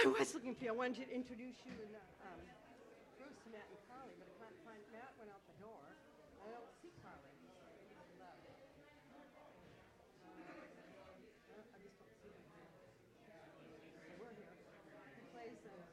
[0.00, 0.72] I was looking for you.
[0.72, 2.40] I wanted to introduce you and uh, um,
[3.20, 5.84] Bruce, Matt, and Carly, but I can't find Matt went out the door.
[6.40, 7.20] I don't see Carly.
[7.20, 7.60] Uh,
[11.52, 12.72] I just don't see them here.
[13.28, 13.36] So
[14.24, 14.56] we're here.
[15.20, 15.84] He plays uh,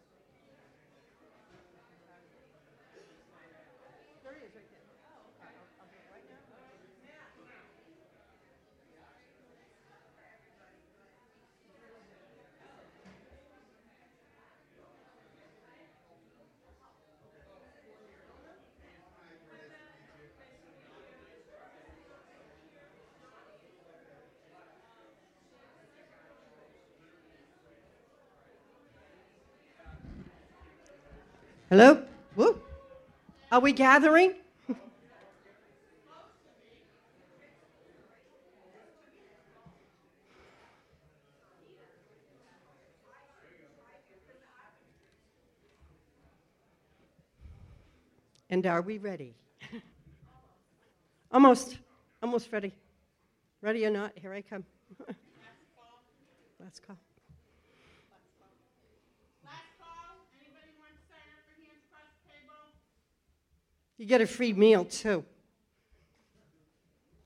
[4.24, 4.88] There he is, right there.
[4.88, 6.48] Uh, I'll, I'll do it right now.
[31.70, 32.02] Hello?
[32.36, 32.62] Woo.
[33.52, 34.36] Are we gathering?
[48.50, 49.36] and are we ready?
[51.32, 51.78] almost.
[52.24, 52.74] Almost ready.
[53.62, 54.64] Ready or not, here I come.
[56.60, 56.98] Last call.
[59.46, 62.74] Last call, anybody want to sign up for Hands Across the Table?
[63.98, 65.26] You get a free meal too.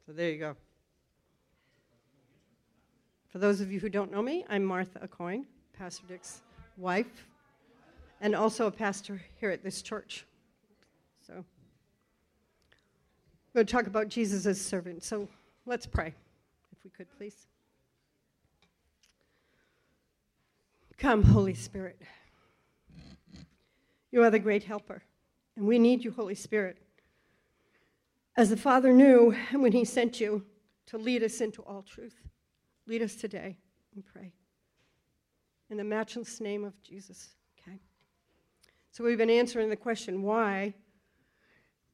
[0.06, 0.56] So there you go.
[3.28, 5.46] For those of you who don't know me, I'm Martha Acoin,
[5.78, 6.42] Pastor Dick's
[6.78, 7.28] wife,
[8.22, 10.26] and also a pastor here at this church.
[11.26, 11.46] So I'm
[13.54, 15.04] going to talk about Jesus as servant.
[15.04, 15.28] So
[15.66, 16.14] let's pray,
[16.72, 17.48] if we could, please.
[20.98, 22.02] Come, Holy Spirit.
[24.12, 25.04] You are the great helper.
[25.56, 26.78] And we need you, Holy Spirit.
[28.38, 30.46] As the Father knew when He sent you
[30.88, 32.16] to lead us into all truth,
[32.88, 33.58] lead us today,
[33.96, 34.32] we pray.
[35.70, 37.30] In the matchless name of Jesus,
[37.60, 37.80] okay?
[38.92, 40.74] So we've been answering the question, why?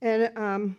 [0.02, 0.78] And um,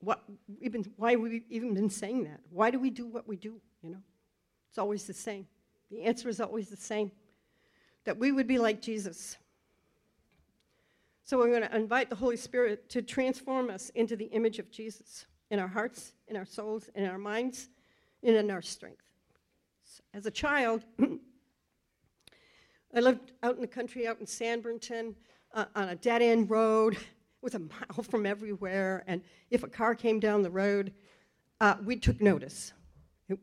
[0.00, 0.22] what,
[0.70, 2.40] been, why we've even been saying that.
[2.50, 4.02] Why do we do what we do, you know?
[4.68, 5.46] It's always the same.
[5.90, 7.10] The answer is always the same
[8.04, 9.36] that we would be like Jesus.
[11.26, 14.70] So we're going to invite the Holy Spirit to transform us into the image of
[14.70, 17.68] Jesus in our hearts, in our souls, in our minds,
[18.22, 19.02] and in our strength.
[20.14, 20.84] As a child,
[22.94, 25.16] I lived out in the country, out in San Bernardino,
[25.52, 26.96] uh, on a dead end road.
[27.42, 29.20] It was a mile from everywhere, and
[29.50, 30.92] if a car came down the road,
[31.60, 32.72] uh, we took notice.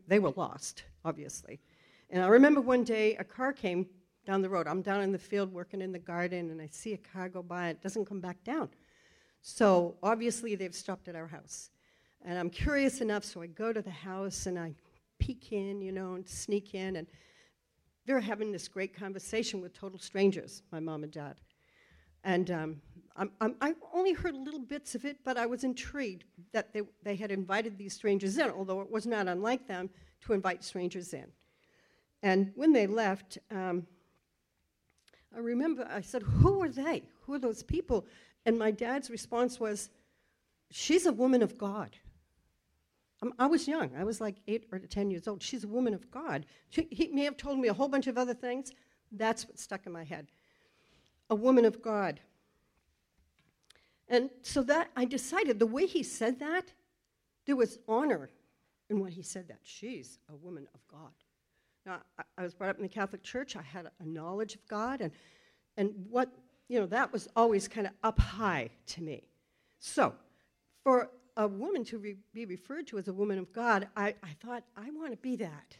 [0.07, 1.61] They were lost, obviously.
[2.09, 3.85] And I remember one day a car came
[4.25, 4.67] down the road.
[4.67, 7.43] I'm down in the field working in the garden, and I see a car go
[7.43, 7.69] by.
[7.69, 8.69] It doesn't come back down.
[9.41, 11.69] So obviously they've stopped at our house.
[12.25, 14.73] And I'm curious enough, so I go to the house and I
[15.19, 16.95] peek in, you know, and sneak in.
[16.95, 17.07] And
[18.05, 21.35] they're having this great conversation with total strangers, my mom and dad.
[22.23, 22.81] And um,
[23.17, 26.23] I'm, I'm, I only heard little bits of it, but I was intrigued
[26.53, 29.89] that they, they had invited these strangers in, although it was not unlike them
[30.21, 31.25] to invite strangers in.
[32.21, 33.85] And when they left, um,
[35.35, 37.03] I remember I said, Who are they?
[37.21, 38.05] Who are those people?
[38.45, 39.89] And my dad's response was,
[40.71, 41.95] She's a woman of God.
[43.21, 43.91] Um, I was young.
[43.97, 45.41] I was like eight or 10 years old.
[45.41, 46.45] She's a woman of God.
[46.69, 48.71] She, he may have told me a whole bunch of other things.
[49.11, 50.27] That's what stuck in my head.
[51.29, 52.19] A woman of God.
[54.09, 56.73] And so that I decided the way he said that,
[57.45, 58.29] there was honor
[58.89, 59.59] in what he said that.
[59.63, 61.11] She's a woman of God.
[61.85, 63.55] Now, I, I was brought up in the Catholic Church.
[63.55, 65.11] I had a, knowledge of God, and,
[65.77, 66.29] and what,
[66.67, 69.23] you know, that was always kind of up high to me.
[69.79, 70.13] So,
[70.83, 74.35] for a woman to re- be referred to as a woman of God, I, I
[74.41, 75.77] thought, I want to be that.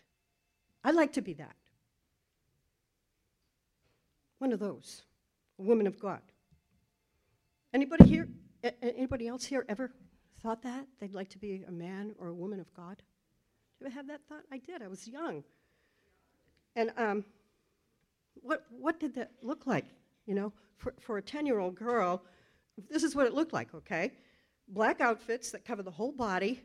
[0.84, 1.56] I'd like to be that.
[4.40, 5.04] One of those,
[5.60, 6.22] a woman of God.
[7.74, 8.28] Anybody here,
[8.82, 9.92] anybody else here ever
[10.42, 10.86] thought that?
[11.00, 12.98] They'd like to be a man or a woman of God?
[12.98, 13.06] Did
[13.80, 14.44] you ever have that thought?
[14.52, 14.82] I did.
[14.82, 15.44] I was young.
[16.76, 17.26] And um,
[18.42, 19.86] what, what did that look like?
[20.26, 22.22] You know, for, for a 10 year old girl,
[22.90, 24.12] this is what it looked like, okay?
[24.68, 26.62] Black outfits that cover the whole body,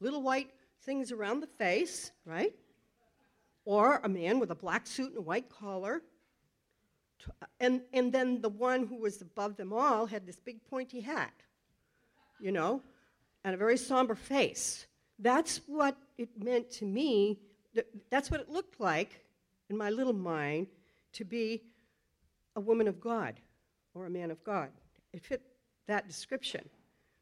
[0.00, 0.50] little white
[0.82, 2.52] things around the face, right?
[3.64, 6.02] Or a man with a black suit and a white collar.
[7.58, 11.32] And, and then the one who was above them all had this big pointy hat,
[12.40, 12.82] you know,
[13.44, 14.86] and a very somber face.
[15.18, 17.40] That's what it meant to me.
[18.10, 19.25] That's what it looked like
[19.70, 20.68] in my little mind
[21.12, 21.62] to be
[22.56, 23.40] a woman of God
[23.94, 24.70] or a man of God.
[25.12, 25.42] It fit
[25.86, 26.68] that description.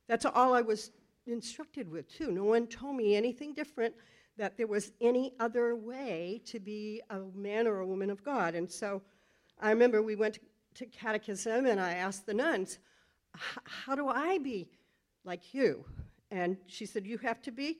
[0.09, 0.91] That's all I was
[1.27, 2.31] instructed with, too.
[2.31, 3.95] No one told me anything different
[4.37, 8.55] that there was any other way to be a man or a woman of God.
[8.55, 9.01] And so
[9.61, 10.39] I remember we went
[10.75, 12.79] to catechism and I asked the nuns,
[13.35, 14.69] How do I be
[15.25, 15.85] like you?
[16.31, 17.79] And she said, You have to be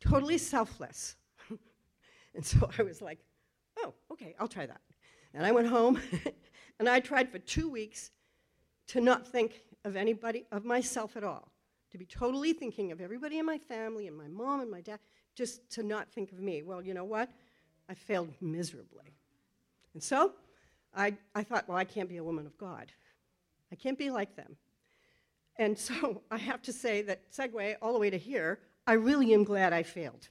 [0.00, 1.16] totally selfless.
[2.34, 3.18] and so I was like,
[3.78, 4.80] Oh, okay, I'll try that.
[5.32, 6.00] And I went home
[6.78, 8.10] and I tried for two weeks
[8.88, 11.50] to not think of anybody, of myself at all,
[11.90, 15.00] to be totally thinking of everybody in my family and my mom and my dad,
[15.34, 16.62] just to not think of me.
[16.62, 17.30] Well, you know what?
[17.88, 19.14] I failed miserably.
[19.92, 20.32] And so
[20.94, 22.92] I, I thought, well, I can't be a woman of God.
[23.72, 24.56] I can't be like them.
[25.56, 29.32] And so I have to say that segue all the way to here, I really
[29.34, 30.28] am glad I failed.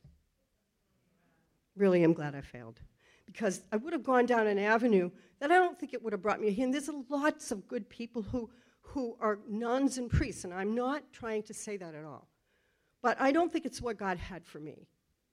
[1.76, 2.80] Really am glad I failed.
[3.26, 5.10] Because I would have gone down an avenue
[5.40, 6.66] that I don't think it would have brought me here.
[6.66, 8.50] And there's lots of good people who,
[8.82, 12.28] who are nuns and priests, and I'm not trying to say that at all.
[13.02, 14.88] But I don't think it's what God had for me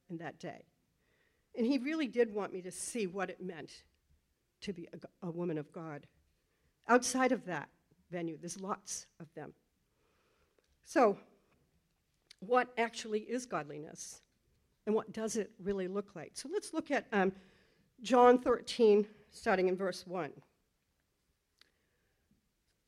[0.09, 0.65] in that day.
[1.57, 3.83] And He really did want me to see what it meant
[4.63, 6.07] to be a, a woman of God.
[6.89, 7.69] Outside of that
[8.11, 9.53] venue, there's lots of them.
[10.85, 11.19] So,
[12.41, 14.23] what actually is godliness?
[14.87, 16.33] And what does it really look like?
[16.35, 17.33] So let's look at um,
[18.03, 20.31] John 13, starting in verse 1.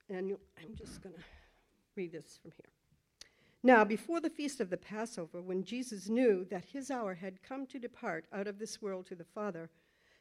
[0.09, 1.23] And I'm just going to
[1.97, 2.70] read this from here.
[3.62, 7.67] Now, before the feast of the Passover, when Jesus knew that his hour had come
[7.67, 9.70] to depart out of this world to the Father,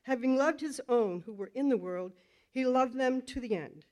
[0.04, 2.14] having loved his own who were in the world,
[2.52, 3.86] he loved them to the end.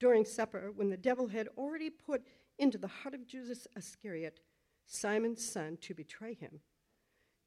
[0.00, 2.22] During supper, when the devil had already put
[2.58, 4.40] into the heart of Judas Iscariot,
[4.86, 6.60] Simon's son, to betray him,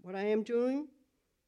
[0.00, 0.88] what I am doing,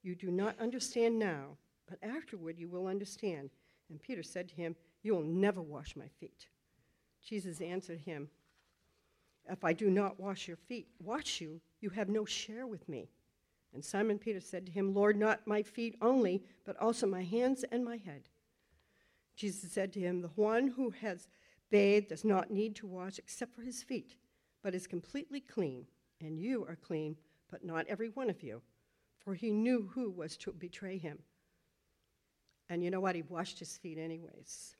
[0.02, 1.56] you do not understand now,
[1.88, 3.50] but afterward you will understand.
[3.88, 6.46] And Peter said to him, You will never wash my feet.
[7.22, 8.28] Jesus answered him,
[9.48, 13.10] If I do not wash your feet, wash you, you have no share with me.
[13.72, 17.64] And Simon Peter said to him, Lord, not my feet only, but also my hands
[17.70, 18.28] and my head.
[19.36, 21.28] Jesus said to him, The one who has
[21.70, 24.16] bathed does not need to wash except for his feet,
[24.62, 25.86] but is completely clean,
[26.20, 27.16] and you are clean
[27.50, 28.62] but not every one of you,
[29.18, 31.18] for he knew who was to betray him.
[32.68, 33.16] And you know what?
[33.16, 34.76] He washed his feet, anyways.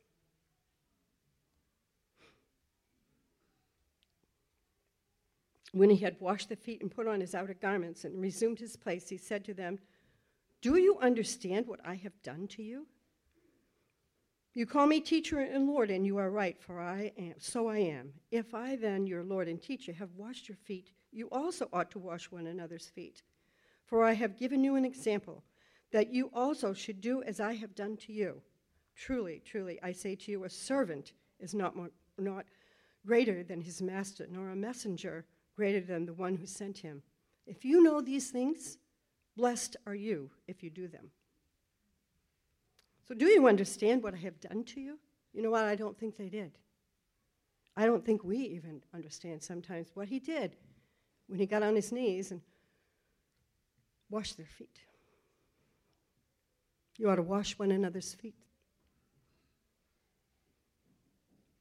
[5.73, 8.77] When he had washed the feet and put on his outer garments and resumed his
[8.77, 9.79] place, he said to them,
[10.63, 12.87] Do you understand what I have done to you?
[14.53, 17.79] You call me teacher and Lord, and you are right, for I am, so I
[17.79, 18.13] am.
[18.33, 21.99] If I then, your Lord and teacher, have washed your feet, you also ought to
[21.99, 23.23] wash one another's feet.
[23.85, 25.43] For I have given you an example,
[25.93, 28.41] that you also should do as I have done to you.
[28.95, 32.47] Truly, truly, I say to you, a servant is not, more, not
[33.05, 35.25] greater than his master, nor a messenger
[35.57, 37.03] greater than the one who sent him.
[37.47, 38.79] If you know these things,
[39.37, 41.11] blessed are you if you do them.
[43.09, 44.99] So, do you understand what I have done to you?
[45.33, 45.65] You know what?
[45.65, 46.53] I don't think they did.
[47.77, 50.57] I don't think we even understand sometimes what he did
[51.31, 52.41] when he got on his knees and
[54.11, 54.81] washed their feet.
[56.99, 58.35] You ought to wash one another's feet.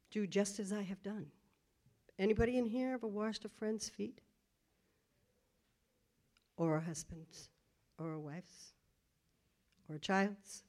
[0.09, 1.27] Do just as I have done.
[2.17, 4.21] Anybody in here ever washed a friend's feet?
[6.57, 7.49] Or a husband's?
[7.99, 8.73] Or a wife's?
[9.87, 10.63] Or a child's?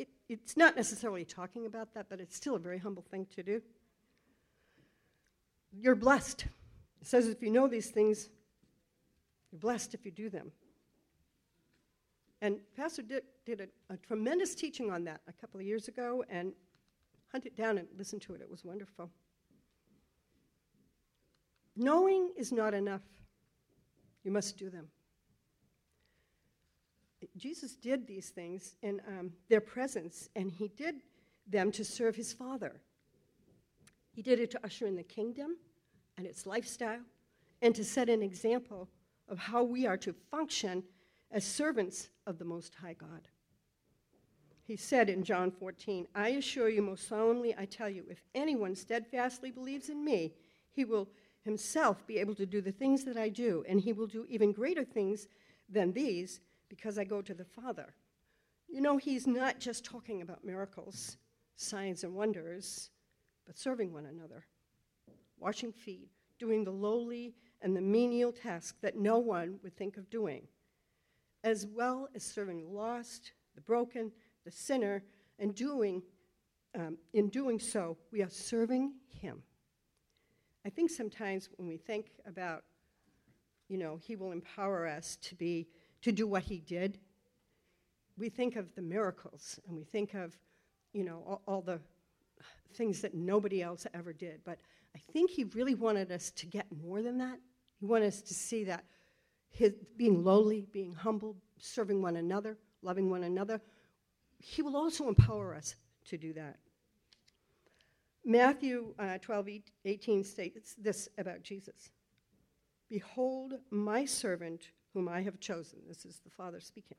[0.00, 3.44] It, it's not necessarily talking about that, but it's still a very humble thing to
[3.44, 3.62] do.
[5.72, 6.46] You're blessed.
[7.04, 8.30] It says if you know these things,
[9.52, 10.50] you're blessed if you do them.
[12.40, 16.24] And Pastor Dick did a, a tremendous teaching on that a couple of years ago,
[16.30, 16.54] and
[17.30, 18.40] hunt it down and listen to it.
[18.40, 19.10] It was wonderful.
[21.76, 23.02] Knowing is not enough.
[24.22, 24.88] You must do them.
[27.36, 31.02] Jesus did these things in um, their presence, and he did
[31.46, 32.80] them to serve his Father.
[34.10, 35.58] He did it to usher in the kingdom,
[36.16, 37.00] and its lifestyle,
[37.62, 38.88] and to set an example
[39.28, 40.84] of how we are to function
[41.30, 43.28] as servants of the Most High God.
[44.62, 48.74] He said in John 14, I assure you, most solemnly, I tell you, if anyone
[48.74, 50.34] steadfastly believes in me,
[50.70, 51.08] he will
[51.42, 54.52] himself be able to do the things that I do, and he will do even
[54.52, 55.28] greater things
[55.68, 57.94] than these because I go to the Father.
[58.68, 61.18] You know, he's not just talking about miracles,
[61.56, 62.90] signs, and wonders,
[63.46, 64.44] but serving one another,
[65.38, 70.10] washing feet, doing the lowly and the menial task that no one would think of
[70.10, 70.46] doing,
[71.42, 74.12] as well as serving the lost, the broken,
[74.44, 75.02] the sinner,
[75.38, 76.02] and doing,
[76.78, 79.42] um, in doing so, we are serving him.
[80.66, 82.64] I think sometimes when we think about,
[83.68, 85.66] you know, he will empower us to be,
[86.02, 86.98] to do what he did,
[88.16, 90.36] we think of the miracles and we think of,
[90.92, 91.80] you know, all, all the
[92.74, 94.40] things that nobody else ever did.
[94.44, 94.58] But
[94.94, 97.38] I think he really wanted us to get more than that.
[97.78, 98.84] He wanted us to see that
[99.50, 103.60] his, being lowly, being humble, serving one another, loving one another,
[104.38, 105.74] he will also empower us
[106.06, 106.58] to do that.
[108.24, 109.48] Matthew uh, 12,
[109.84, 111.90] 18 states this about Jesus
[112.88, 115.80] Behold, my servant whom I have chosen.
[115.88, 116.96] This is the Father speaking.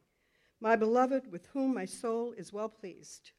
[0.59, 3.31] My beloved, with whom my soul is well pleased.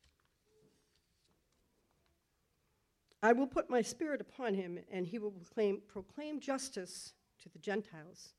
[3.22, 7.58] I will put my spirit upon him, and he will proclaim, proclaim justice to the
[7.58, 8.34] Gentiles.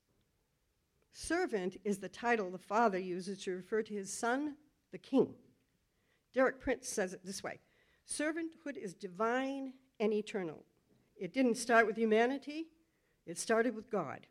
[1.13, 4.55] Servant is the title the Father uses to refer to his Son,
[4.91, 5.33] the King.
[6.33, 7.59] Derek Prince says it this way
[8.07, 10.63] Servanthood is divine and eternal.
[11.15, 12.67] It didn't start with humanity,
[13.25, 14.27] it started with God.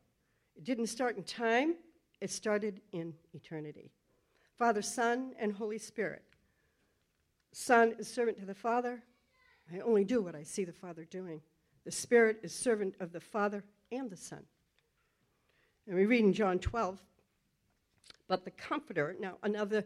[0.55, 1.75] It didn't start in time,
[2.21, 3.91] it started in eternity.
[4.57, 6.23] Father, Son, and Holy Spirit.
[7.53, 9.03] Son is servant to the Father.
[9.73, 11.41] I only do what I see the Father doing.
[11.85, 14.43] The Spirit is servant of the Father and the Son.
[15.87, 17.01] And we read in John 12,
[18.29, 19.85] but the Comforter, now another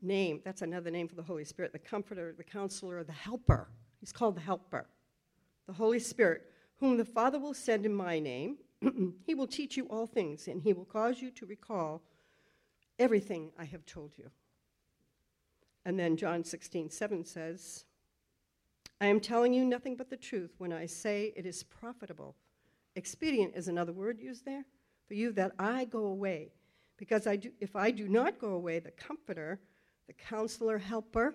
[0.00, 3.68] name, that's another name for the Holy Spirit, the Comforter, the Counselor, the Helper.
[3.98, 4.86] He's called the Helper.
[5.66, 6.42] The Holy Spirit,
[6.78, 8.58] whom the Father will send in my name,
[9.26, 12.02] he will teach you all things, and he will cause you to recall
[12.98, 14.30] everything I have told you.
[15.84, 17.84] And then John 16, 7 says,
[19.00, 22.36] I am telling you nothing but the truth when I say it is profitable.
[22.96, 24.64] Expedient is another word used there
[25.08, 26.52] for you that I go away.
[26.96, 29.58] Because I do, if I do not go away, the Comforter,
[30.06, 31.34] the Counselor, Helper,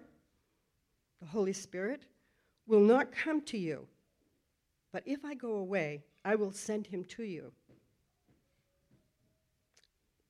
[1.20, 2.04] the Holy Spirit,
[2.68, 3.88] will not come to you.
[4.92, 7.52] But if I go away, I will send him to you.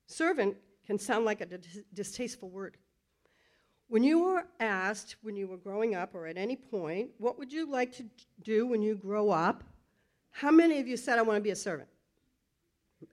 [0.08, 1.48] Servant can sound like a
[1.94, 2.78] distasteful word.
[3.88, 7.54] When you were asked when you were growing up or at any point, what would
[7.54, 8.06] you like to
[8.44, 9.64] do when you grow up?
[10.32, 11.90] How many of you said, I want to be a servant?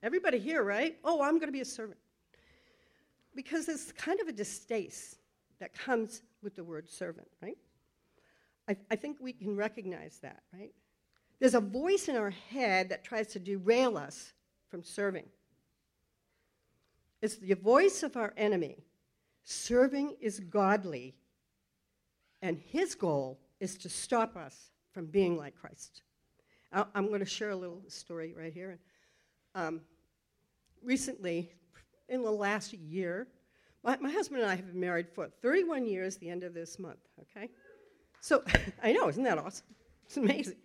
[0.02, 0.96] Everybody here, right?
[1.04, 1.98] Oh, I'm going to be a servant.
[3.34, 5.16] Because there's kind of a distaste
[5.60, 7.56] that comes with the word servant, right?
[8.68, 10.72] I, I think we can recognize that, right?
[11.38, 14.32] There's a voice in our head that tries to derail us
[14.68, 15.26] from serving.
[17.20, 18.84] It's the voice of our enemy.
[19.44, 21.14] Serving is godly,
[22.40, 26.02] and his goal is to stop us from being like Christ.
[26.72, 28.78] I'm going to share a little story right here.
[29.54, 29.82] Um,
[30.82, 31.50] recently,
[32.08, 33.28] in the last year,
[33.84, 36.78] my, my, husband and I have been married for 31 years, the end of this
[36.78, 37.50] month, okay?
[38.20, 38.42] So,
[38.82, 39.66] I know, isn't that awesome?
[40.06, 40.56] It's amazing.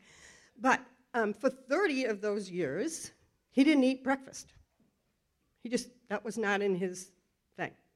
[0.59, 0.79] But
[1.13, 3.11] um, for 30 of those years,
[3.51, 4.53] he didn't eat breakfast.
[5.63, 7.11] He just, that was not in his.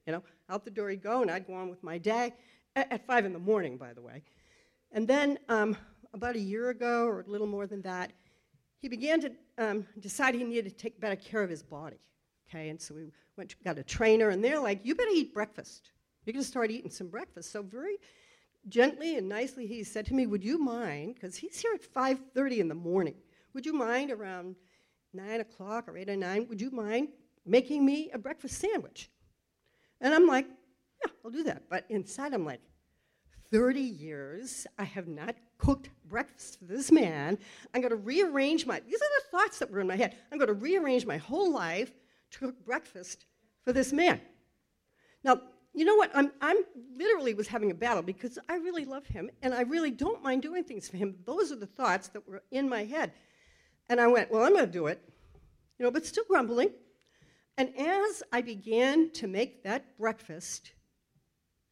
[0.06, 2.34] You know, out the door he'd go, and I'd go on with my day
[2.74, 4.22] at, 5 in the morning, by the way.
[4.90, 5.76] And then um,
[6.12, 8.12] about a year ago, or a little more than that,
[8.78, 12.00] he began to um, decide he needed to take better care of his body.
[12.48, 15.32] Okay, and so we went to, got a trainer, and they're like, "You better eat
[15.32, 15.92] breakfast.
[16.24, 17.96] You're going to start eating some breakfast." So very
[18.68, 21.14] gently and nicely, he said to me, "Would you mind?
[21.14, 23.14] Because he's here at 5:30 in the morning.
[23.54, 24.56] Would you mind around
[25.14, 26.48] nine o'clock or eight or nine?
[26.48, 27.08] Would you mind
[27.46, 29.08] making me a breakfast sandwich?"
[30.02, 30.46] And I'm like,
[31.02, 32.60] "Yeah, I'll do that." But inside, I'm like,
[33.52, 37.38] 30 years, I have not cooked breakfast for this man.
[37.72, 40.16] I'm going to rearrange my, these are the thoughts that were in my head.
[40.32, 41.92] I'm going to rearrange my whole life
[42.32, 43.26] to cook breakfast
[43.62, 44.20] for this man.
[45.22, 45.40] Now,
[45.74, 46.10] you know what?
[46.14, 46.56] I'm, I'm
[46.96, 50.42] literally was having a battle because I really love him and I really don't mind
[50.42, 51.14] doing things for him.
[51.24, 53.12] Those are the thoughts that were in my head.
[53.88, 55.00] And I went, well, I'm going to do it,
[55.78, 56.70] you know, but still grumbling.
[57.62, 60.72] And as I began to make that breakfast,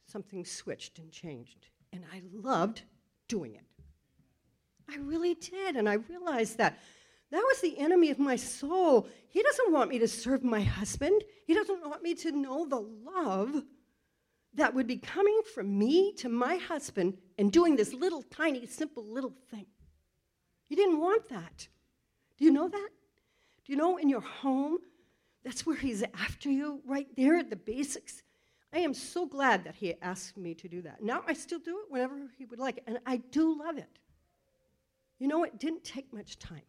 [0.06, 1.66] something switched and changed.
[1.92, 2.82] And I loved
[3.26, 3.64] doing it.
[4.88, 5.74] I really did.
[5.74, 6.78] And I realized that
[7.32, 9.08] that was the enemy of my soul.
[9.30, 12.86] He doesn't want me to serve my husband, he doesn't want me to know the
[13.04, 13.64] love
[14.54, 19.04] that would be coming from me to my husband and doing this little, tiny, simple
[19.04, 19.66] little thing.
[20.68, 21.66] He didn't want that.
[22.38, 22.90] Do you know that?
[23.64, 24.78] Do you know in your home
[25.44, 28.22] That's where He's after you, right there at the basics.
[28.72, 31.02] I am so glad that He asked me to do that.
[31.02, 33.98] Now I still do it whenever He would like, it, and I do love it.
[35.18, 36.62] You know, it didn't take much time.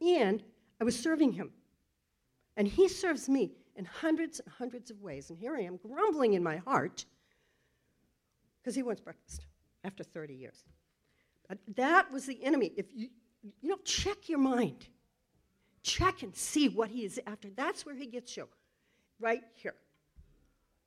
[0.00, 0.42] And
[0.80, 1.50] I was serving Him.
[2.56, 5.30] And He serves me in hundreds and hundreds of ways.
[5.30, 7.04] And here I am grumbling in my heart
[8.60, 9.46] because He wants breakfast
[9.84, 10.64] after 30 years.
[11.48, 12.72] But that was the enemy.
[12.76, 13.08] If you,
[13.60, 14.86] you know, check your mind.
[15.82, 17.48] Check and see what he is after.
[17.50, 18.48] That's where he gets you.
[19.18, 19.74] Right here.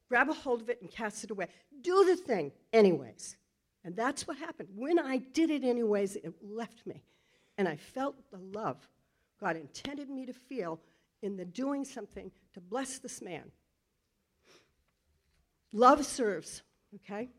[0.10, 1.48] Grab a hold of it and cast it away.
[1.82, 3.36] Do the thing anyways.
[3.84, 4.70] And that's what happened.
[4.76, 7.04] When I did it anyways, it left me.
[7.58, 8.78] And I felt the love
[9.40, 10.80] God intended me to feel
[11.22, 13.52] in the doing something to bless this man.
[15.72, 16.62] Love serves,
[16.96, 17.30] okay?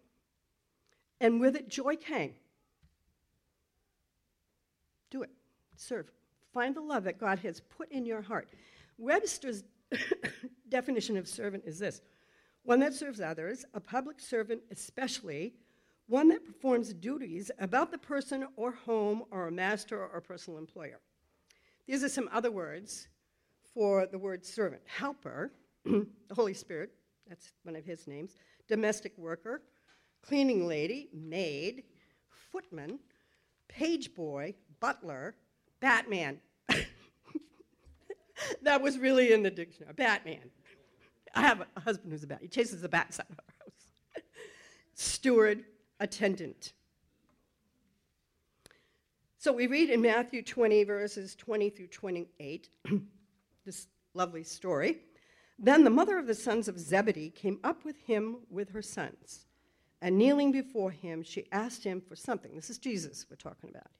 [1.20, 2.34] And with it, joy came.
[5.10, 5.30] Do it.
[5.76, 6.10] Serve.
[6.54, 8.48] Find the love that God has put in your heart.
[8.96, 9.64] Webster's
[10.68, 12.00] definition of servant is this
[12.62, 15.52] one that serves others, a public servant especially,
[16.06, 21.00] one that performs duties about the person or home or a master or personal employer.
[21.86, 23.08] These are some other words
[23.74, 25.52] for the word servant helper,
[25.84, 26.92] the Holy Spirit,
[27.28, 28.36] that's one of his names,
[28.68, 29.60] domestic worker,
[30.22, 31.82] cleaning lady, maid,
[32.52, 33.00] footman,
[33.68, 35.34] page boy, butler,
[35.84, 36.38] Batman.
[38.62, 39.92] that was really in the dictionary.
[39.92, 40.50] Batman.
[41.34, 42.38] I have a husband who's a bat.
[42.40, 44.22] He chases the bats out of our house.
[44.94, 45.64] Steward,
[46.00, 46.72] attendant.
[49.36, 52.70] So we read in Matthew 20, verses 20 through 28,
[53.66, 55.00] this lovely story.
[55.58, 59.44] Then the mother of the sons of Zebedee came up with him with her sons.
[60.00, 62.54] And kneeling before him, she asked him for something.
[62.54, 63.90] This is Jesus we're talking about.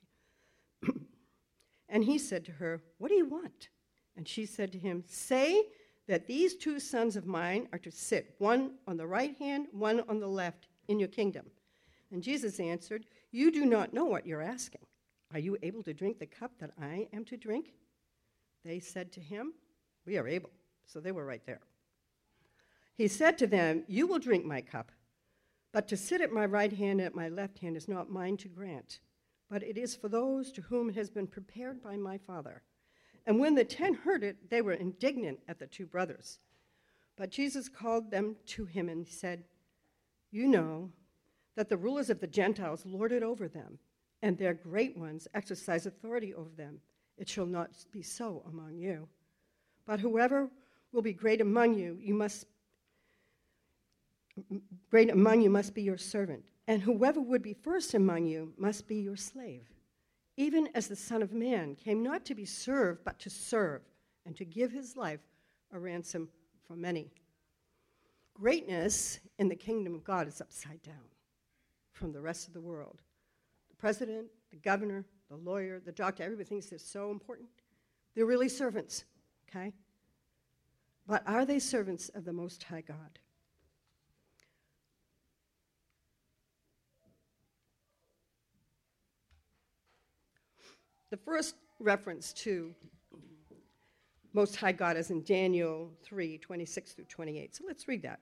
[1.95, 3.69] And he said to her, What do you want?
[4.17, 5.63] And she said to him, Say
[6.09, 10.03] that these two sons of mine are to sit, one on the right hand, one
[10.09, 11.47] on the left, in your kingdom.
[12.11, 14.81] And Jesus answered, You do not know what you're asking.
[15.33, 17.75] Are you able to drink the cup that I am to drink?
[18.65, 19.55] They said to him,
[20.05, 20.51] We are able.
[20.87, 21.61] So they were right there.
[22.97, 24.91] He said to them, You will drink my cup,
[25.73, 28.37] but to sit at my right hand and at my left hand is not mine
[28.39, 28.99] to grant
[29.55, 32.61] but it is for those to whom it has been prepared by my Father.
[33.25, 36.41] And when the ten heard it, they were indignant at the two brothers.
[37.15, 39.45] But Jesus called them to him and said,
[40.33, 40.91] You know
[41.55, 43.79] that the rulers of the Gentiles lord it over them,
[44.23, 46.81] and their great ones exercise authority over them.
[47.17, 49.07] It shall not be so among you.
[49.87, 50.51] But whoever
[50.91, 52.49] will be great among you, you must
[54.91, 58.89] great among you must be your servant and whoever would be first among you must
[58.89, 59.69] be your slave,
[60.37, 63.83] even as the Son of Man came not to be served, but to serve,
[64.27, 65.21] and to give his life
[65.73, 66.29] a ransom
[66.67, 67.11] for many.
[68.33, 71.05] Greatness in the kingdom of God is upside down
[71.93, 73.03] from the rest of the world.
[73.71, 77.49] The president, the governor, the lawyer, the doctor, everybody thinks they're so important.
[78.15, 79.05] They're really servants,
[79.49, 79.73] okay?
[81.07, 83.19] But are they servants of the Most High God?
[91.15, 92.75] The first reference to
[94.33, 97.55] Most High God is in Daniel 3 26 through 28.
[97.55, 98.19] So let's read that.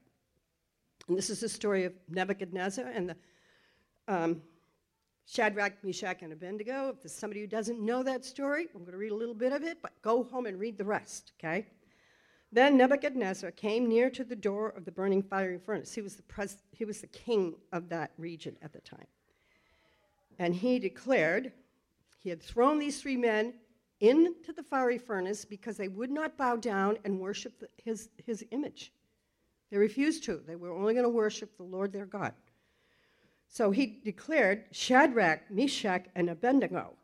[1.09, 3.17] And this is the story of Nebuchadnezzar and the
[4.09, 4.43] um,
[5.25, 6.91] Shadrach, Meshach, and Abednego.
[6.91, 9.55] If there's somebody who doesn't know that story, I'm going to read a little bit
[9.55, 11.69] of it, but go home and read the rest, okay?
[12.53, 15.95] Then Nebuchadnezzar came near to the door of the burning fiery furnace.
[15.95, 19.07] He was the, pres- he was the king of that region at the time.
[20.39, 21.53] And he declared,
[22.23, 23.55] he had thrown these three men
[24.01, 28.45] into the fiery furnace because they would not bow down and worship the, his, his
[28.51, 28.93] image.
[29.71, 30.41] They refused to.
[30.47, 32.33] They were only going to worship the Lord their God.
[33.49, 36.95] So he declared Shadrach, Meshach, and Abednego,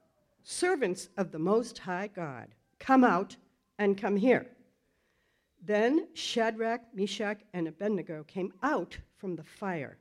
[0.43, 3.37] servants of the Most High God, come out
[3.79, 4.47] and come here.
[5.63, 9.99] Then Shadrach, Meshach, and Abednego came out from the fire,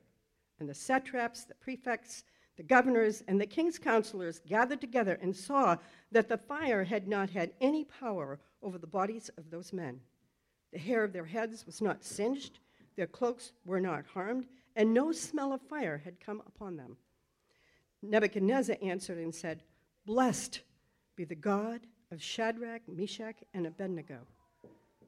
[0.60, 2.24] and the satraps, the prefects,
[2.58, 5.76] the governors and the king's counselors gathered together and saw
[6.10, 10.00] that the fire had not had any power over the bodies of those men.
[10.72, 12.58] The hair of their heads was not singed,
[12.96, 16.96] their cloaks were not harmed, and no smell of fire had come upon them.
[18.02, 19.62] Nebuchadnezzar answered and said,
[20.04, 20.62] Blessed
[21.14, 24.26] be the God of Shadrach, Meshach, and Abednego,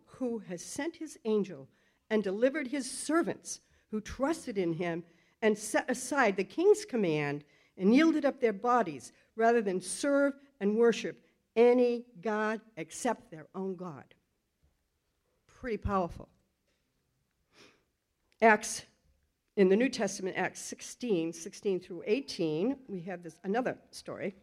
[0.06, 1.68] who has sent his angel
[2.10, 3.60] and delivered his servants
[3.90, 5.02] who trusted in him
[5.42, 7.44] and set aside the king's command
[7.76, 11.24] and yielded up their bodies rather than serve and worship
[11.56, 14.04] any God except their own God.
[15.60, 16.28] pretty powerful.
[18.40, 18.84] Acts,
[19.56, 24.34] in the New Testament, Acts 16, 16 through 18, we have this another story.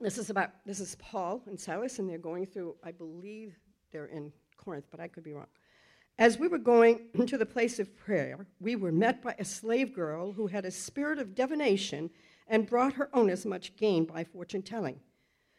[0.00, 3.58] This is about this is Paul and Silas, and they're going through, I believe
[3.92, 5.46] they're in Corinth, but I could be wrong.
[6.18, 9.94] As we were going to the place of prayer, we were met by a slave
[9.94, 12.10] girl who had a spirit of divination
[12.48, 14.98] and brought her owners much gain by fortune telling.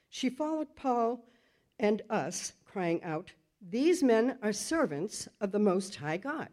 [0.10, 1.24] She followed Paul
[1.80, 3.32] and us, crying out,
[3.70, 6.50] These men are servants of the Most High God,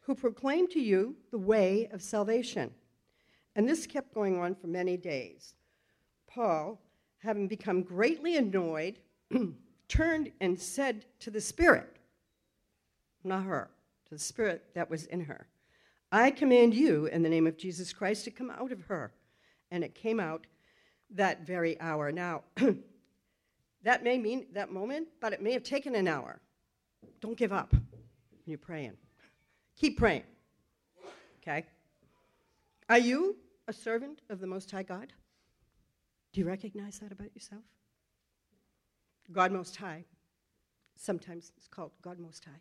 [0.00, 2.74] who proclaim to you the way of salvation.
[3.56, 5.54] And this kept going on for many days.
[6.26, 6.78] Paul,
[7.18, 8.98] having become greatly annoyed,
[9.88, 11.99] turned and said to the Spirit,
[13.24, 13.70] not her,
[14.06, 15.46] to the Spirit that was in her,
[16.12, 19.12] I command you in the name of Jesus Christ to come out of her.
[19.70, 20.46] And it came out
[21.10, 22.10] that very hour.
[22.10, 22.42] Now,
[23.84, 26.40] that may mean that moment, but it may have taken an hour.
[27.20, 27.82] Don't give up when
[28.46, 28.96] you're praying.
[29.76, 30.24] Keep praying.
[31.42, 31.64] Okay?
[32.88, 33.36] Are you
[33.68, 35.12] a servant of the Most High God?
[36.32, 37.62] Do you recognize that about yourself?
[39.32, 40.04] God Most High.
[40.96, 42.60] Sometimes it's called God Most High.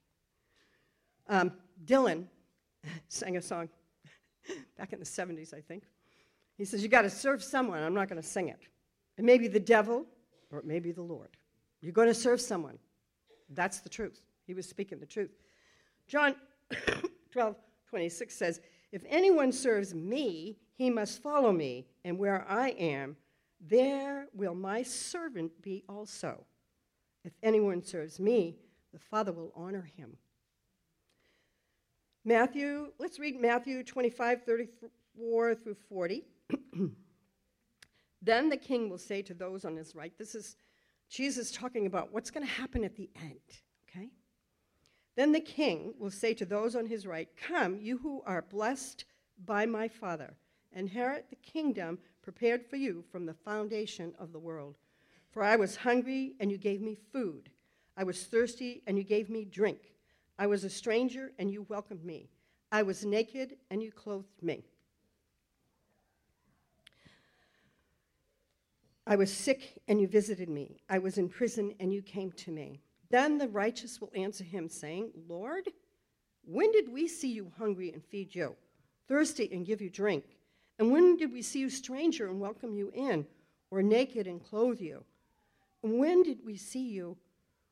[1.30, 1.54] Um,
[1.86, 2.26] Dylan
[3.08, 3.70] sang a song
[4.78, 5.84] back in the 70s, I think.
[6.58, 7.82] He says, You got to serve someone.
[7.82, 8.60] I'm not going to sing it.
[9.18, 10.06] It may be the devil
[10.52, 11.30] or it may be the Lord.
[11.82, 12.78] You're going to serve someone.
[13.50, 14.22] That's the truth.
[14.46, 15.32] He was speaking the truth.
[16.08, 16.36] John
[17.32, 17.56] 12,
[17.90, 18.62] 26 says,
[18.92, 23.16] If anyone serves me, he must follow me, and where I am,
[23.62, 26.46] there will my servant be also.
[27.24, 28.56] If anyone serves me,
[28.94, 30.18] the Father will honor him.
[32.26, 36.24] Matthew, let's read Matthew 25, 34 through 40.
[38.22, 40.58] then the king will say to those on his right, this is
[41.10, 43.40] Jesus talking about what's going to happen at the end,
[43.90, 44.10] okay?
[45.16, 49.06] Then the king will say to those on his right, Come, you who are blessed
[49.46, 50.36] by my Father,
[50.74, 54.78] inherit the kingdom prepared for you from the foundation of the world.
[55.32, 57.50] For I was hungry, and you gave me food.
[57.96, 59.94] I was thirsty, and you gave me drink.
[60.40, 62.30] I was a stranger, and you welcomed me.
[62.72, 64.64] I was naked, and you clothed me.
[69.06, 70.80] I was sick, and you visited me.
[70.90, 72.80] I was in prison, and you came to me.
[73.10, 75.68] Then the righteous will answer him, saying, Lord,
[76.46, 78.56] when did we see you hungry and feed you,
[79.10, 80.24] thirsty and give you drink?
[80.78, 83.28] And when did we see you stranger and welcome you in,
[83.72, 85.04] or naked and clothe you?
[85.84, 87.18] And when did we see you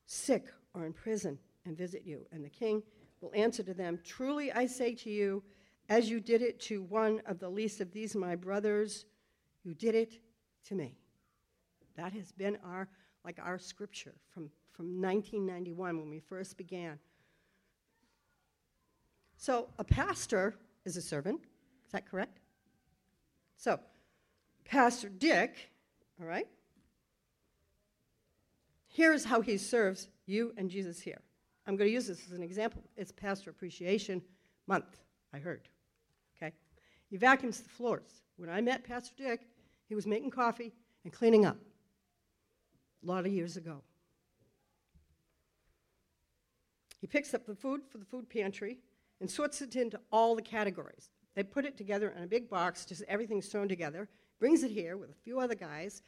[0.04, 2.26] sick or in prison and visit you?
[2.32, 2.82] And the king
[3.20, 5.42] will answer to them, Truly I say to you,
[5.88, 9.04] as you did it to one of the least of these my brothers,
[9.62, 10.20] you did it
[10.64, 10.96] to me.
[11.96, 12.88] That has been our
[13.24, 16.98] like our scripture from, from 1991 when we first began.
[19.36, 21.40] So a pastor is a servant.
[21.86, 22.38] Is that correct?
[23.56, 23.80] So,
[24.64, 25.70] Pastor Dick,
[26.20, 26.46] all right,
[28.86, 31.20] here's how he serves you and Jesus here.
[31.68, 32.82] I'm going to use this as an example.
[32.96, 34.22] It's Pastor Appreciation
[34.66, 35.00] Month,
[35.34, 35.68] I heard.
[36.36, 36.54] Okay?
[37.10, 38.22] He vacuums the floors.
[38.38, 39.42] When I met Pastor Dick,
[39.86, 40.72] he was making coffee
[41.04, 41.58] and cleaning up
[43.02, 43.82] a lot of years ago.
[47.02, 48.78] He picks up the food for the food pantry
[49.20, 51.10] and sorts it into all the categories.
[51.34, 54.08] They put it together in a big box, just everything's thrown together,
[54.40, 56.02] brings it here with a few other guys,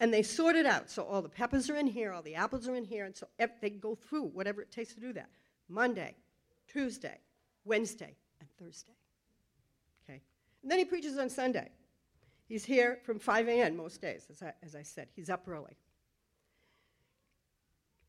[0.00, 0.90] and they sort it out.
[0.90, 3.26] So all the peppers are in here, all the apples are in here, and so
[3.60, 5.28] they go through whatever it takes to do that.
[5.68, 6.16] Monday,
[6.66, 7.18] Tuesday,
[7.64, 8.92] Wednesday, and Thursday.
[10.04, 10.20] Okay?
[10.62, 11.68] And then he preaches on Sunday.
[12.48, 13.76] He's here from 5 a.m.
[13.76, 15.08] most days, as I, as I said.
[15.14, 15.76] He's up early.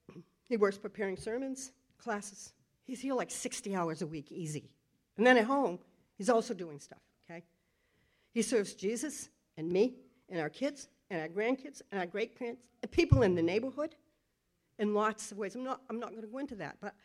[0.49, 2.53] He works preparing sermons, classes.
[2.83, 4.69] He's here like 60 hours a week, easy.
[5.17, 5.79] And then at home,
[6.17, 7.43] he's also doing stuff, okay?
[8.33, 9.95] He serves Jesus and me
[10.29, 13.41] and our kids and our grandkids and our great parents and uh, people in the
[13.41, 13.95] neighborhood
[14.79, 15.53] in lots of ways.
[15.53, 16.95] I'm not, I'm not going to go into that, but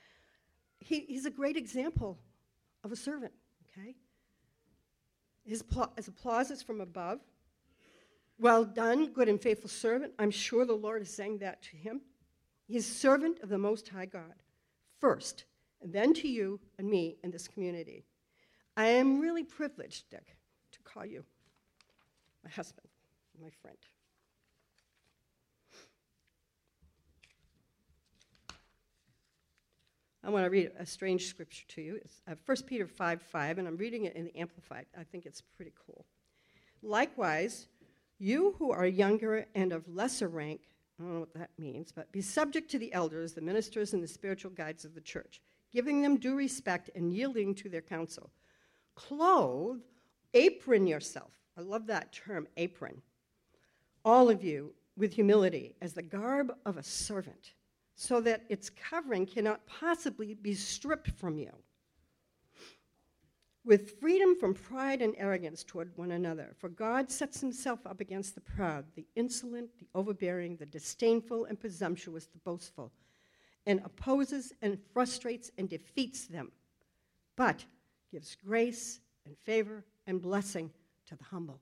[0.80, 2.18] he, he's a great example
[2.82, 3.32] of a servant,
[3.68, 3.94] okay?
[5.44, 5.62] His,
[5.96, 7.20] his applause is from above.
[8.40, 10.14] Well done, good and faithful servant.
[10.18, 12.00] I'm sure the Lord is saying that to him.
[12.66, 14.34] He's servant of the Most High God,
[15.00, 15.44] first,
[15.82, 18.04] and then to you and me in this community.
[18.74, 20.36] I am really privileged, Dick,
[20.72, 21.24] to call you
[22.42, 22.88] my husband,
[23.42, 23.76] my friend.
[30.24, 31.96] I want to read a strange scripture to you.
[31.96, 34.86] It's uh, 1 Peter 5 5, and I'm reading it in the Amplified.
[34.98, 36.04] I think it's pretty cool.
[36.82, 37.68] Likewise,
[38.18, 40.60] you who are younger and of lesser rank,
[40.98, 44.02] I don't know what that means, but be subject to the elders, the ministers, and
[44.02, 45.40] the spiritual guides of the church,
[45.72, 48.30] giving them due respect and yielding to their counsel.
[48.96, 49.80] Clothe,
[50.34, 51.30] apron yourself.
[51.56, 53.02] I love that term, apron.
[54.04, 57.52] All of you with humility as the garb of a servant,
[58.00, 61.50] so that its covering cannot possibly be stripped from you
[63.64, 66.54] with freedom from pride and arrogance toward one another.
[66.60, 71.58] For God sets himself up against the proud, the insolent, the overbearing, the disdainful, and
[71.58, 72.92] presumptuous, the boastful,
[73.66, 76.52] and opposes and frustrates and defeats them,
[77.34, 77.64] but
[78.12, 80.70] gives grace and favor and blessing
[81.08, 81.58] to the humble.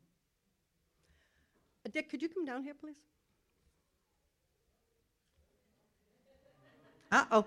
[1.91, 2.97] Dick, could you come down here, please?
[7.11, 7.47] Uh oh.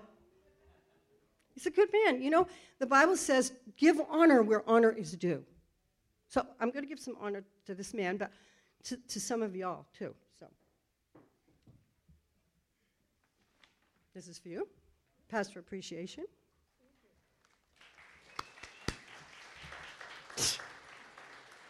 [1.54, 2.22] He's a good man.
[2.22, 2.46] You know,
[2.78, 5.44] the Bible says, give honor where honor is due.
[6.28, 8.30] So I'm going to give some honor to this man, but
[8.84, 10.14] to, to some of y'all too.
[10.38, 10.46] So
[14.14, 14.68] this is for you,
[15.28, 16.24] Pastor Appreciation.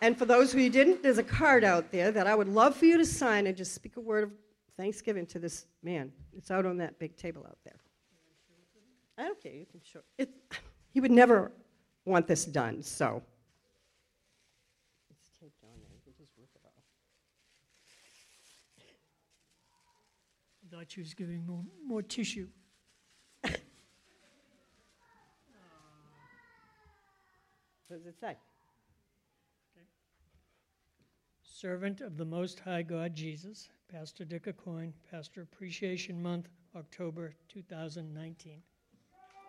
[0.02, 2.86] And for those who didn't, there's a card out there that I would love for
[2.86, 4.30] you to sign and just speak a word of
[4.80, 6.10] thanksgiving to this man.
[6.32, 7.76] It's out on that big table out there.
[9.32, 10.00] Okay, you can show.
[10.16, 10.30] It,
[10.88, 11.52] he would never
[12.06, 13.22] want this done, so.
[15.10, 15.90] It's taped on there.
[15.94, 16.82] You can just rip it off.
[20.64, 22.48] I thought she was giving more, more tissue.
[23.42, 23.60] What
[27.98, 28.38] does it say?
[31.60, 38.62] Servant of the Most High God Jesus, Pastor Dick Acoin, Pastor Appreciation Month, October 2019.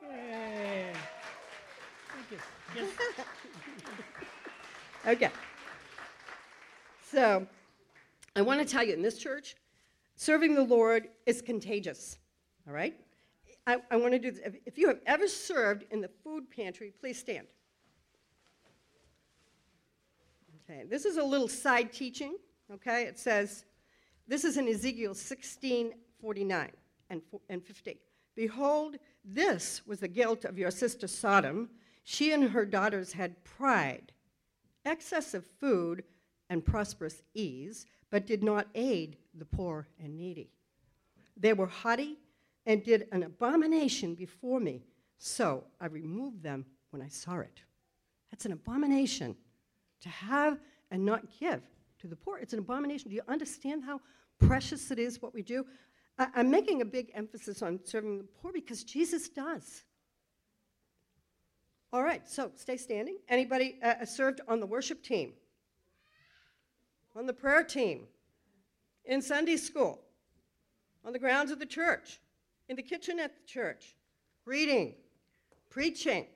[0.04, 0.92] Yay!
[2.14, 2.38] Thank you.
[2.76, 2.90] Yes.
[5.08, 5.32] Okay.
[7.10, 7.48] So,
[8.36, 9.56] I want to tell you in this church,
[10.16, 12.20] serving the Lord is contagious.
[12.68, 12.94] All right?
[13.66, 14.42] I, I want to do this.
[14.46, 17.48] If, if you have ever served in the food pantry, please stand.
[20.72, 22.38] Okay, this is a little side teaching.
[22.74, 23.66] Okay, it says,
[24.28, 26.72] this is in Ezekiel 16 49
[27.10, 28.00] and, and 50.
[28.36, 31.70] Behold, this was the guilt of your sister Sodom.
[32.04, 34.14] She and her daughters had pride,
[34.86, 36.04] excess of food,
[36.50, 40.52] and prosperous ease, but did not aid the poor and needy.
[41.36, 42.18] They were haughty
[42.66, 44.86] and did an abomination before me,
[45.18, 47.62] so I removed them when I saw it.
[48.30, 49.36] That's an abomination
[50.02, 50.60] to have
[50.92, 51.62] and not give
[52.00, 52.38] to the poor.
[52.38, 53.10] It's an abomination.
[53.10, 54.02] Do you understand how
[54.40, 55.66] precious it is what we do?
[56.18, 59.84] I, am making a big emphasis on serving the poor because Jesus does.
[61.94, 63.18] All right, so stay standing.
[63.28, 65.34] Anybody uh, uh, served on the worship team?
[67.16, 68.08] On the prayer team?
[69.06, 70.02] In Sunday school?
[71.04, 72.20] On the grounds of the church?
[72.70, 73.96] In the kitchen at the church?
[74.46, 74.96] Reading?
[75.70, 76.28] Preaching?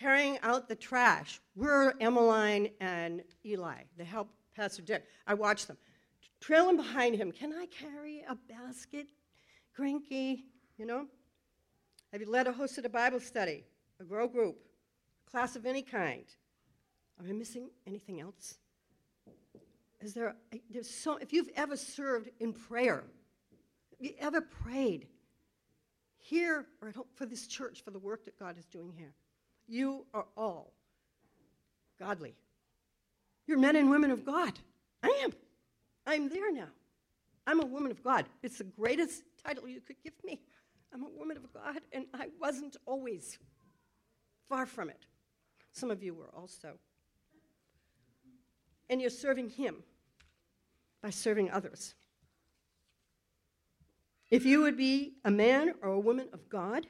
[0.00, 1.40] Carrying out the trash?
[1.54, 3.82] We're Emmeline and Eli.
[3.98, 5.04] They help Pastor Dick.
[5.26, 5.76] I watch them
[6.40, 7.30] trailing behind him.
[7.30, 9.08] Can I carry a basket?
[9.78, 10.44] Grinky,
[10.78, 11.06] you know?
[12.12, 13.64] Have you led or hosted a Bible study,
[14.00, 14.56] a grow group,
[15.26, 16.24] a class of any kind?
[17.18, 18.56] Am I missing anything else?
[20.00, 20.34] Is there,
[20.70, 23.04] there's so, if you've ever served in prayer,
[23.90, 25.06] have you ever prayed
[26.16, 29.12] here or at home for this church, for the work that God is doing here,
[29.70, 30.72] you are all
[31.98, 32.34] godly.
[33.46, 34.52] You're men and women of God.
[35.02, 35.32] I am.
[36.06, 36.68] I'm there now.
[37.46, 38.26] I'm a woman of God.
[38.42, 40.40] It's the greatest title you could give me.
[40.92, 43.38] I'm a woman of God, and I wasn't always.
[44.48, 45.06] Far from it.
[45.72, 46.78] Some of you were also.
[48.88, 49.76] And you're serving Him
[51.00, 51.94] by serving others.
[54.30, 56.86] If you would be a man or a woman of God,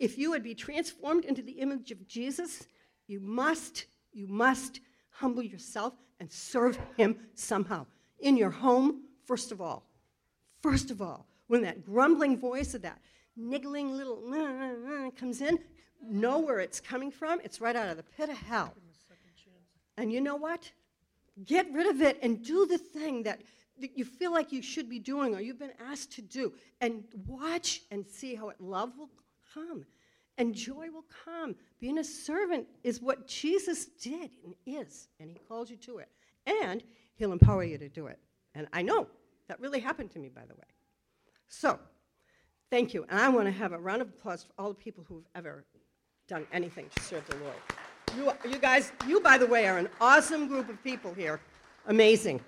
[0.00, 2.66] if you would be transformed into the image of Jesus,
[3.06, 7.86] you must, you must humble yourself and serve Him somehow
[8.18, 9.86] in your home, first of all.
[10.62, 12.98] First of all, when that grumbling voice of that
[13.36, 15.58] niggling little comes in,
[16.02, 17.40] know where it's coming from.
[17.44, 18.74] It's right out of the pit of hell.
[19.96, 20.70] And you know what?
[21.44, 23.42] Get rid of it and do the thing that,
[23.80, 26.54] that you feel like you should be doing or you've been asked to do.
[26.80, 29.10] And watch and see how it, love will
[29.54, 29.84] come
[30.38, 31.54] and joy will come.
[31.80, 36.08] Being a servant is what Jesus did and is, and he calls you to it.
[36.46, 36.82] And
[37.20, 38.18] He'll empower you to do it.
[38.54, 39.06] And I know
[39.46, 40.64] that really happened to me, by the way.
[41.48, 41.78] So,
[42.70, 43.04] thank you.
[43.10, 45.66] And I want to have a round of applause for all the people who've ever
[46.28, 48.34] done anything to serve the Lord.
[48.44, 51.40] You, you guys, you, by the way, are an awesome group of people here.
[51.88, 52.40] Amazing.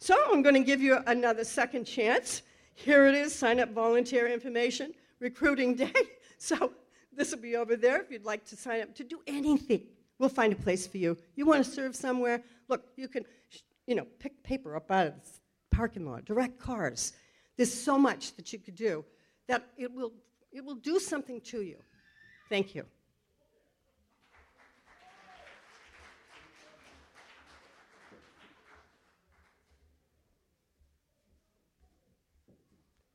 [0.00, 2.42] So I'm going to give you another second chance.
[2.74, 5.92] Here it is sign up volunteer information, recruiting day.
[6.38, 6.72] So
[7.12, 9.82] this will be over there if you'd like to sign up to do anything.
[10.18, 11.16] We'll find a place for you.
[11.34, 12.42] You want to serve somewhere?
[12.68, 13.24] Look, you can,
[13.86, 15.30] you know, pick paper up out of the
[15.70, 17.12] parking lot, direct cars.
[17.56, 19.04] There's so much that you could do
[19.48, 20.12] that it will,
[20.52, 21.76] it will do something to you.
[22.48, 22.84] Thank you.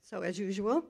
[0.04, 0.84] So, as usual,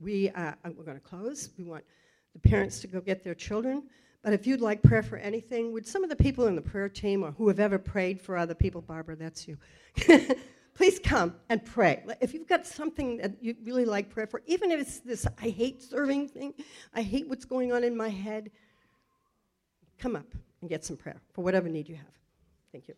[0.00, 1.50] we, uh, uh, we're going to close.
[1.56, 1.84] We want
[2.32, 3.84] the parents to go get their children.
[4.22, 6.88] But if you'd like prayer for anything, would some of the people in the prayer
[6.88, 9.58] team or who have ever prayed for other people, Barbara, that's you,
[10.74, 12.02] please come and pray.
[12.22, 15.50] If you've got something that you really like prayer for, even if it's this I
[15.50, 16.54] hate serving thing,
[16.94, 18.50] I hate what's going on in my head,
[19.98, 20.26] come up
[20.62, 22.12] and get some prayer for whatever need you have.
[22.72, 22.94] Thank you.